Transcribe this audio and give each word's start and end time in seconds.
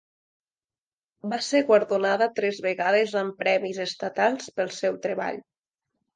Va 1.33 1.37
ser 1.47 1.61
guardonada 1.67 2.29
tres 2.39 2.63
vegades 2.67 3.15
amb 3.23 3.37
premis 3.45 3.83
estatals 3.87 4.51
pel 4.59 4.75
seu 4.81 4.99
treball. 5.07 5.41